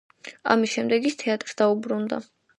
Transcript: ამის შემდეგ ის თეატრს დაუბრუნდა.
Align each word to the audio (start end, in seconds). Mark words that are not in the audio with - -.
ამის 0.53 0.71
შემდეგ 0.77 1.05
ის 1.11 1.19
თეატრს 1.21 1.61
დაუბრუნდა. 1.61 2.23